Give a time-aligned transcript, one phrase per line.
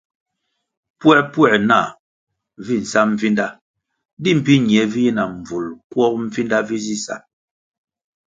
[1.01, 1.89] Puēpuē nah
[2.65, 3.47] vi nsa mbvinda
[4.21, 7.15] di mbpi nie vi yi na mbvul kwog Mbvinda vi zi sa?